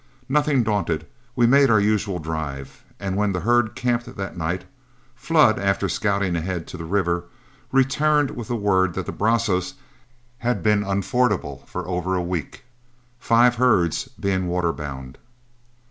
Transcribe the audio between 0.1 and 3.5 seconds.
Nothing daunted, we made our usual drive; and when the